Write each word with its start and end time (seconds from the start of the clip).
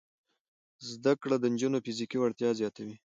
زده 0.91 1.13
کړه 1.21 1.35
د 1.39 1.45
نجونو 1.53 1.77
فزیکي 1.85 2.17
وړتیا 2.19 2.49
زیاتوي. 2.59 2.95